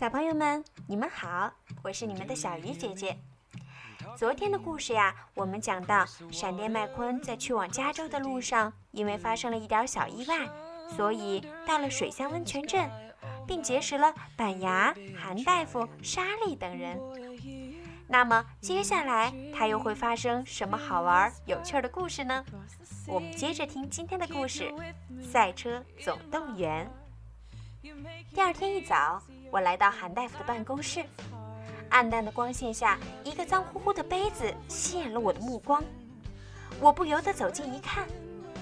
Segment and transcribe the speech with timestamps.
[0.00, 3.18] 小朋友们，你们好，我是你们的小鱼姐姐。
[4.16, 10.48] 昨天的故事呀，我们讲到闪电麦昆在去往加州的路上，因为发生了一点小意外，
[10.96, 12.88] 所以到了水乡温泉镇，
[13.46, 16.98] 并结识了板牙、韩大夫、莎莉等人。
[18.08, 22.42] 那么接下来他又会发生什么好玩有趣的故事呢？
[23.06, 24.72] 我们接着听今天的故事
[25.22, 26.86] 《赛车总动员》。
[28.32, 29.22] 第二天一早。
[29.50, 31.02] 我来到韩大夫的办公室，
[31.88, 35.82] 暗淡的光线下，一个脏乎乎的杯子吸引了我的目光。
[36.78, 38.06] 我不由得走近一看，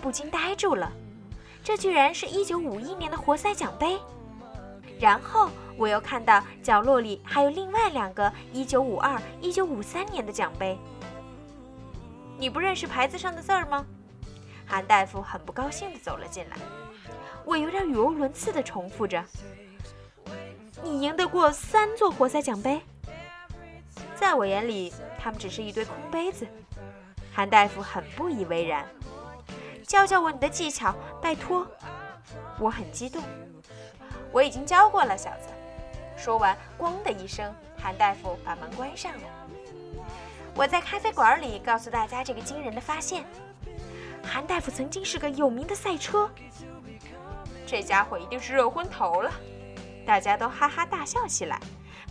[0.01, 0.93] 不禁呆住了。
[1.65, 3.99] 这居然是一九五一年的活塞奖杯。
[5.01, 10.79] 然后我又看到角落里还有另外两个一九五二、一九五三年的奖杯。
[12.39, 13.85] 你不认识牌子上的字儿吗？
[14.65, 16.57] 韩大夫很不高兴地走了进来。
[17.49, 19.25] 我有点语无伦次地重复着。
[20.83, 22.83] 你赢得过三座活塞奖杯，
[24.15, 26.47] 在我眼里，他们只是一堆空杯子。
[27.33, 28.87] 韩大夫很不以为然，
[29.83, 31.67] 教教我你的技巧，拜托。
[32.61, 33.23] 我很激动，
[34.31, 35.49] 我已经教过了，小子。
[36.19, 39.23] 说完，咣的一声，韩大夫把门关上了。
[40.55, 43.25] 我在咖啡馆里告诉大家这个惊人的发现：
[44.23, 46.31] 韩大夫曾经是个有名的赛车。
[47.71, 49.31] 这家伙一定是热昏头了。
[50.07, 51.61] 大家都哈哈大笑起来，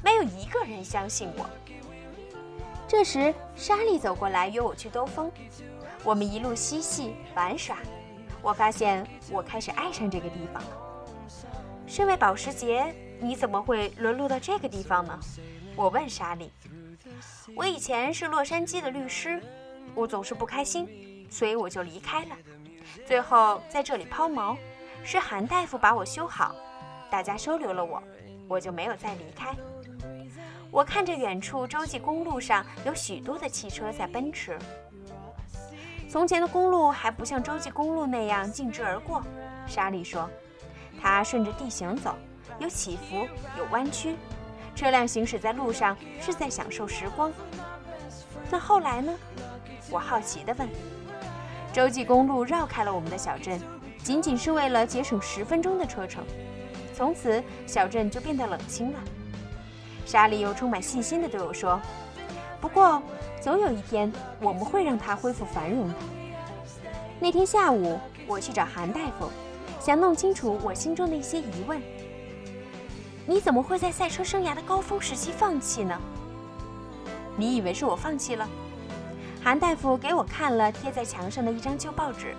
[0.04, 1.50] 没有一个人相信我。
[2.88, 5.32] 这时，莎莉走过来约我去兜风，
[6.04, 7.80] 我们一路嬉戏玩耍。
[8.40, 10.70] 我发现我开始爱上这个地方了。
[11.88, 15.20] 身为保时捷，你怎么会沦落到这个地方呢？
[15.76, 16.52] 我问莎莉。
[17.56, 19.42] 我以前是洛杉矶的律师，
[19.96, 22.38] 我总是不开心，所以我就离开了。
[23.08, 24.56] 最后在这里抛锚，
[25.08, 26.54] 是韩大夫把我修好。
[27.10, 28.04] 大家收留了我，
[28.46, 29.56] 我就没有再离开。
[30.70, 34.60] 我看着远处洲际公路上有许多的汽车在奔驰。
[36.10, 39.24] 从前的公路还不像洲际公路那样径直而过，
[39.66, 40.30] 莎莉说，
[41.02, 42.14] 它顺着地形走，
[42.60, 43.26] 有起伏，
[43.58, 44.18] 有弯曲，
[44.76, 47.32] 车辆行驶在路上是在享受时光。
[48.52, 49.16] 那后来呢？
[49.90, 50.68] 我好奇地问。
[51.72, 53.58] 洲际公路绕开了我们的小镇，
[54.08, 56.24] 仅仅是为了节省十分钟的车程。
[56.96, 59.00] 从此，小镇就变得冷清了。
[60.06, 61.78] 莎莉又充满信心地对我说
[62.62, 63.04] ：“不过，
[63.42, 64.10] 总有一天
[64.40, 65.96] 我们会让它恢复繁荣的。”
[67.20, 69.30] 那天下午，我去找韩大夫，
[69.78, 71.82] 想弄清楚我心中的一些疑问。
[73.26, 76.00] 你怎么会在赛车生涯的高峰时期放弃呢？
[77.36, 78.48] 你以为是我放弃了？
[79.44, 82.34] 韩大夫给我看了贴在墙上的一张旧报纸，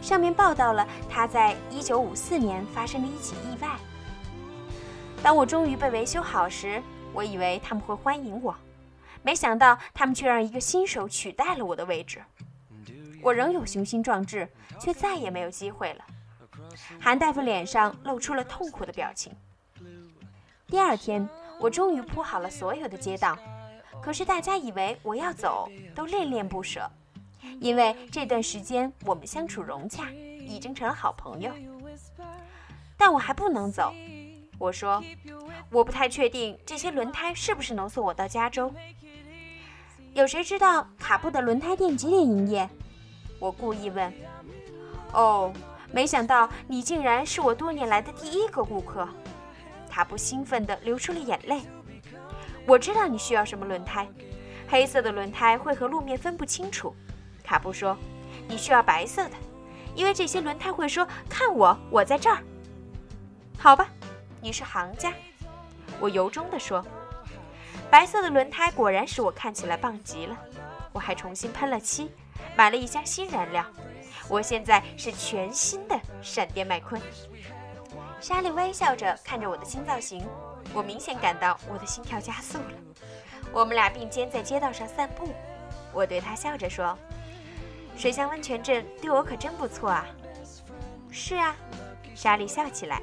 [0.00, 3.68] 上面报道了他在1954年发生的一起意外。
[5.22, 8.54] 当我终于被维修好时，我以为他们会欢迎我，
[9.22, 12.22] 没想到他们却让一个新手取代了我的位置。
[13.22, 14.48] 我仍有雄心壮志，
[14.80, 16.04] 却再也没有机会了。
[16.98, 19.30] 韩大夫脸上露出了痛苦的表情。
[20.66, 21.28] 第二天，
[21.58, 23.36] 我终于铺好了所有的街道，
[24.00, 26.90] 可是大家以为我要走，都恋恋不舍，
[27.58, 30.10] 因为这段时间我们相处融洽，
[30.46, 31.52] 已经成了好朋友。
[32.96, 33.94] 但我还不能走。
[34.58, 35.02] 我说，
[35.70, 38.72] 我不太确定这些轮胎是不是能送我到加州。
[40.12, 42.68] 有谁知道卡布的轮胎店几点营业？
[43.38, 44.12] 我故意问。
[45.12, 45.52] 哦，
[45.90, 49.08] 没想到你竟然是我多年来的第一个顾客。
[49.88, 51.62] 卡布兴奋地流出了眼泪。
[52.66, 54.06] 我知道你需要什么轮胎，
[54.68, 56.94] 黑色的轮胎会和路面分不清楚。
[57.50, 57.96] 卡布说，
[58.46, 59.32] 你需要白色的，
[59.96, 62.38] 因为这些轮胎会说看我，我在这儿。
[63.58, 63.88] 好吧。
[64.40, 65.12] 你是行家，
[65.98, 66.86] 我由衷地说。
[67.90, 70.36] 白色的轮胎果然使我看起来棒极了。
[70.92, 72.12] 我还重新喷了漆，
[72.54, 73.66] 买了一箱新燃料。
[74.28, 77.02] 我现在是全新的闪电麦昆。
[78.20, 80.24] 莎莉微笑着看着我的新造型，
[80.72, 82.70] 我明显感到我的心跳加速了。
[83.52, 85.34] 我们俩并肩在街道上散步，
[85.92, 86.96] 我对她笑着说
[88.00, 90.06] ：“水乡温泉镇对我可真不错啊。”
[91.12, 91.54] 是啊，
[92.14, 93.02] 莎莉笑起来。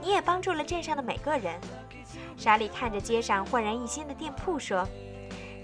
[0.00, 1.60] 你也帮助了镇上的每个人。
[2.36, 4.86] 莎莉看着街上焕然一新的店铺说：“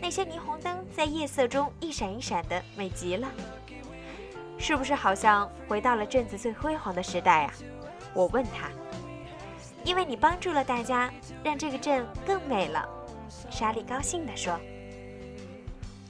[0.03, 3.29] 那些霓虹灯在夜色中一闪一闪的，美极了。
[4.59, 7.55] 是不是好像回到了镇子最辉煌的时代啊？”
[8.13, 8.69] 我问他。
[9.85, 11.13] 因为你帮助了大家，
[11.45, 12.89] 让这个镇更美了。
[13.51, 14.59] 莎莉高兴地说。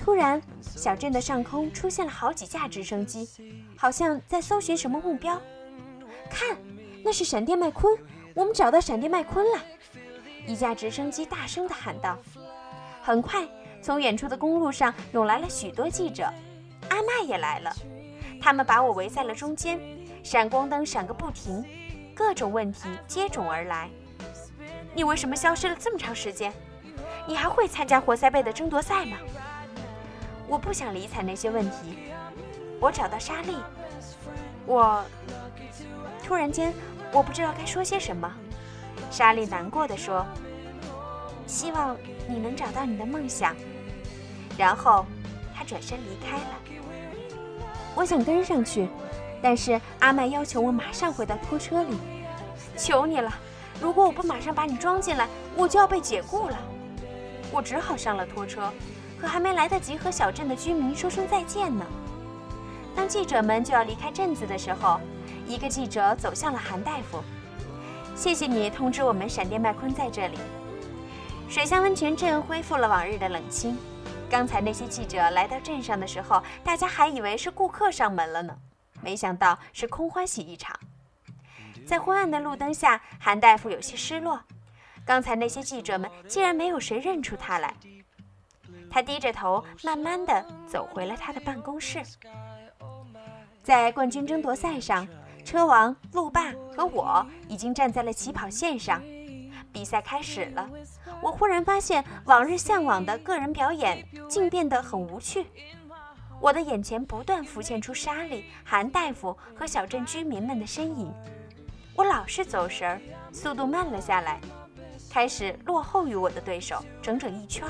[0.08, 3.28] 突然，小镇的上空出现了好几架直升机，
[3.76, 5.38] 好像在搜寻什么目标。
[6.30, 6.56] 看，
[7.04, 7.94] 那是闪电麦昆。
[8.32, 9.62] 我们找到闪电麦昆了，
[10.46, 12.16] 一架直升机大声地喊道。
[13.02, 13.46] 很快，
[13.82, 16.24] 从远处的公路上涌来了许多记者，
[16.88, 17.70] 阿麦也来了。
[18.40, 19.78] 他们把我围在了中间，
[20.22, 21.62] 闪光灯闪个不停，
[22.14, 23.90] 各种问题接踵而来。
[24.94, 26.50] 你为什么消失了这么长时间？
[27.26, 29.18] 你还会参加活塞杯的争夺赛吗？
[30.48, 31.98] 我不想理睬那些问题。
[32.80, 33.56] 我找到莎莉，
[34.66, 35.04] 我
[36.24, 36.72] 突然间
[37.12, 38.32] 我不知道该说些什么。
[39.10, 40.26] 莎莉难过的说
[41.46, 41.96] ：“希望
[42.28, 43.54] 你能找到你的梦想。”
[44.56, 45.04] 然后
[45.54, 46.60] 她转身离开了。
[47.94, 48.88] 我想跟上去，
[49.42, 51.96] 但是阿麦要求我马上回到拖车里。
[52.76, 53.32] 求你了，
[53.80, 56.56] 如果我不马上把你装进来，我就要被解雇了。
[57.50, 58.72] 我只好上了拖车，
[59.20, 61.84] 可还没来得及和小镇的居民说声再见呢。
[62.94, 65.00] 当记者们就要离开镇子的时候，
[65.46, 67.22] 一个记者走向了韩大夫。
[68.14, 70.38] 谢谢你通知我们闪电麦昆在这里。
[71.48, 73.78] 水乡温泉镇恢复了往日的冷清。
[74.28, 78.56] 刚才那些记者来到镇上的时候，大家还以为是顾客上门了呢，
[79.00, 80.78] 没想到是空欢喜一场。
[81.86, 84.40] 在昏暗的路灯下，韩大夫有些失落。
[85.06, 87.74] 刚才那些记者们竟然没有谁认出他来。
[88.90, 92.02] 他低着头，慢慢地走回了他的办公室。
[93.62, 95.06] 在冠军争夺赛上，
[95.44, 99.02] 车王、路霸和我已经站在了起跑线上。
[99.70, 100.68] 比赛开始了，
[101.22, 105.46] 我忽然发现往日向往的个人表演竟变得很无趣。
[106.40, 111.12] 我的眼前不断浮现出莎莉、韩大夫和小镇居民们的身影。
[111.94, 113.00] 我老是走神儿，
[113.32, 114.40] 速度慢了下来，
[115.10, 117.66] 开始落后于我的对手整整一圈。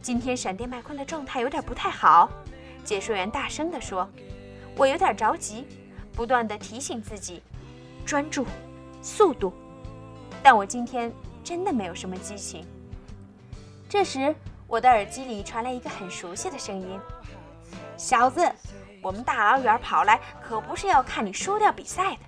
[0.00, 2.30] 今天闪电麦昆的状态有点不太好，
[2.84, 4.08] 解说员大声地说
[4.76, 5.66] ：“我有点着急，
[6.14, 7.42] 不断地提醒自己，
[8.06, 8.46] 专注，
[9.02, 9.52] 速度。”
[10.42, 11.12] 但我今天
[11.42, 12.64] 真的没有什么激情。
[13.88, 14.34] 这时，
[14.66, 16.98] 我的耳机里传来一个很熟悉的声音
[17.98, 18.50] ：“小子，
[19.02, 22.20] 我们大老远跑来，可不是要看你输掉比赛的。”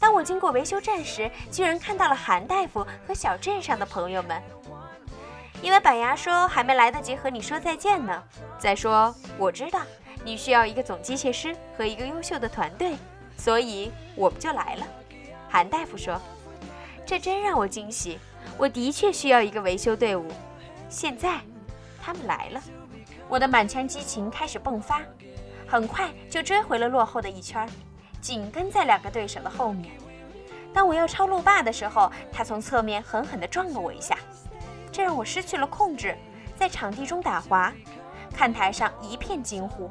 [0.00, 4.42] 当我经过维修站时，居然看到了韩大夫和小镇上的朋友们。
[5.64, 8.22] 因为板牙说还没来得及和你说再见呢。
[8.58, 9.80] 再说，我知道
[10.22, 12.98] 你需要一个总机械师和一个优秀的团队，
[13.38, 14.86] 所以我们就来了。
[15.48, 16.20] 韩大夫说。
[17.06, 18.18] 这真让我惊喜！
[18.56, 20.26] 我的确需要一个维修队伍。
[20.88, 21.40] 现在，
[22.02, 22.62] 他们来了，
[23.28, 25.02] 我的满腔激情开始迸发，
[25.66, 27.66] 很快就追回了落后的一圈，
[28.22, 29.94] 紧跟在两个对手的后面。
[30.72, 34.18] 当我要超路霸的时候，他从侧面狠狠地撞了我一下，
[34.94, 36.16] 这让我失去了控制，
[36.54, 37.72] 在场地中打滑，
[38.32, 39.90] 看台上一片惊呼。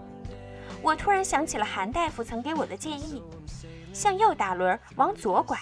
[0.82, 3.22] 我突然想起了韩大夫曾给我的建议：
[3.92, 5.60] 向右打轮，往左拐。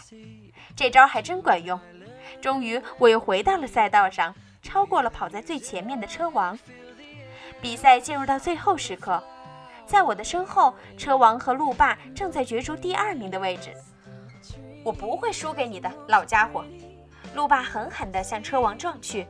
[0.75, 1.79] 这招还真管用，
[2.39, 6.55] 终于我又回到了赛道上，超过了跑在最前面的车王。
[7.59, 9.23] 比赛进入到最后时刻，
[9.87, 13.73] 在我的身后，车王和路霸正在角逐第二名的位置。
[14.85, 16.63] 我不会输给你的，老家伙！
[17.33, 19.25] 路霸狠狠地向车王撞去，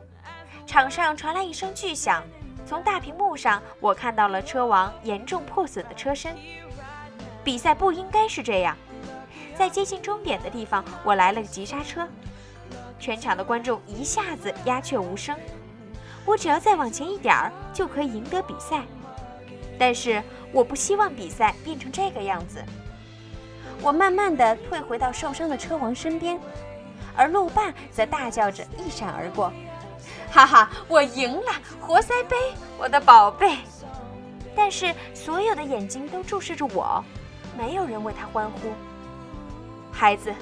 [0.65, 2.23] 场上传来一声巨响，
[2.65, 6.35] 从大屏幕上我看到了车王严重破损的车身。
[7.43, 8.75] 比赛不应该是这样。
[9.55, 12.07] 在接近终点的地方，我来了个急刹车，
[12.99, 15.35] 全场的观众一下子鸦雀无声。
[16.25, 18.81] 我只要再往前一点儿，就可以赢得比赛。
[19.77, 22.63] 但是我不希望比赛变成这个样子。
[23.81, 26.39] 我慢慢地退回到受伤的车王身边，
[27.15, 29.51] 而路霸则大叫着一闪而过
[30.31, 31.51] ：“哈哈，我赢了！
[31.79, 32.35] 活塞杯，
[32.77, 33.57] 我的宝贝！”
[34.55, 37.03] 但是所有的眼睛都注视着我，
[37.57, 38.73] 没有人为他欢呼。
[39.91, 40.33] 孩子，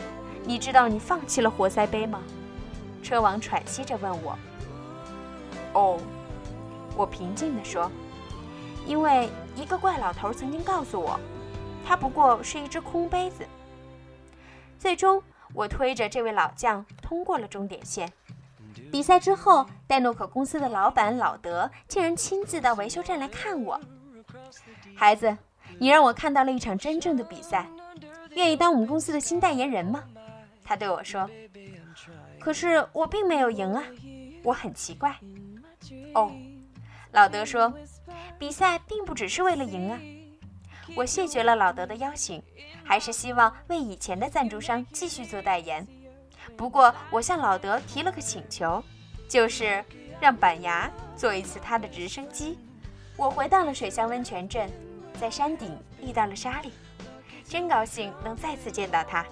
[0.44, 2.22] 你知道你放弃了活塞杯吗？
[3.04, 4.38] 车王喘息着问我。
[5.74, 6.00] 哦，
[6.96, 7.92] 我平静地说，
[8.86, 11.20] 因为一个怪老头曾经告诉我，
[11.86, 13.46] 他不过是一只空杯子。
[14.80, 15.22] 最终，
[15.53, 18.12] 我推着这位老将通过了终点线。
[18.91, 23.79] 比赛之后，戴诺可公司的老板老德竟然亲自到维修站来看我。
[24.96, 25.38] 孩子，
[25.79, 27.68] 你让我看到了一场真正的比赛。
[28.36, 30.03] 愿意当我们公司的新代言人吗？
[30.63, 31.29] 他对我说。
[32.39, 33.84] 可是我并没有赢啊，
[34.44, 35.15] 我很奇怪。
[36.13, 36.32] 哦，
[37.12, 37.74] 老德说，
[38.38, 40.00] 比赛并不只是为了赢啊。
[40.96, 42.41] 我谢绝了老德的邀请，
[42.84, 45.86] 还是希望为以前的赞助商继续做代言。
[46.58, 48.84] 不过我向老德提了个请求，
[49.27, 49.84] 就是
[50.19, 52.58] 让板牙坐一次他的直升机。
[53.15, 54.69] 我回到了水乡温泉镇，
[55.19, 56.72] 在山顶遇到了莎莉。
[57.48, 59.25] 真高兴能再次见到他。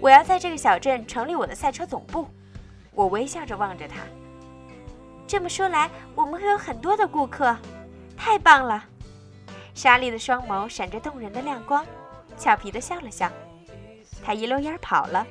[0.00, 2.28] 我要在这个小镇成立我的赛车总部。
[2.92, 3.96] 我微笑着望着他。
[5.26, 7.56] 这么说来，我们会有很多的顾客，
[8.16, 8.84] 太棒了！
[9.76, 11.84] 莎莉的双眸闪着动人的亮光，
[12.38, 13.30] 俏皮的笑了笑。
[14.24, 15.24] 她一溜烟跑了，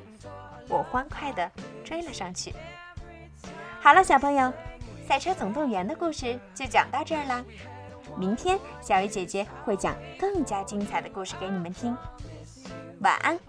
[0.69, 1.51] 我欢快的
[1.83, 2.53] 追了上去。
[3.81, 4.43] 好了，小朋友，
[5.07, 7.43] 《赛车总动员》的故事就讲到这儿啦。
[8.15, 11.97] 明天，小鱼姐姐会讲更加精彩的故事给你们听。
[13.01, 13.39] 晚安。